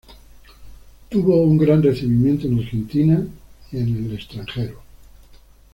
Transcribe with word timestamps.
Tuvo 1.09 1.39
un 1.43 1.59
gran 1.59 1.83
recibimiento 1.83 2.47
en 2.47 2.57
Argentina 2.57 3.23
y 3.71 3.77
en 3.77 4.05
el 4.07 4.13
extranjero. 4.15 4.81